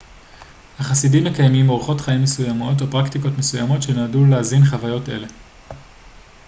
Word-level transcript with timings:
החסידים 0.79 1.23
מקיימים 1.23 1.69
אורחות 1.69 2.01
חיים 2.01 2.21
מסוימים 2.23 2.61
או 2.61 2.69
פרקטיקות 2.91 3.31
מסוימות 3.37 3.83
שנועדו 3.83 4.25
להזין 4.25 4.65
חוויות 4.65 5.09
אלה 5.09 5.27